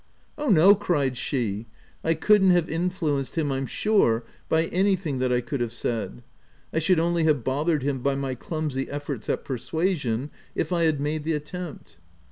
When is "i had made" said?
10.73-11.23